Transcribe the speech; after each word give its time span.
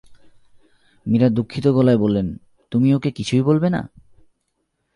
মীরা 1.05 1.29
দুঃখিত 1.29 1.65
গলায় 1.67 1.97
বললেন, 1.97 2.27
তুমি 2.71 2.87
ওঁকে 2.93 3.09
কিছুই 3.11 3.41
বলবে 3.41 3.67
না? 3.69 3.81